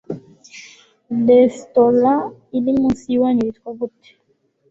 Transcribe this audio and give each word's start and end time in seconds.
Restaurant 1.27 2.23
iri 2.57 2.71
munsi 2.79 3.03
yiwanyu 3.11 3.41
yitwa 3.47 3.69
gute? 3.79 4.09